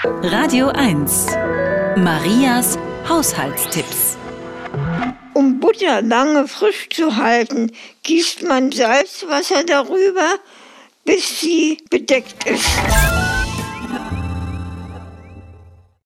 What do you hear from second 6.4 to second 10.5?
frisch zu halten, gießt man Salzwasser darüber,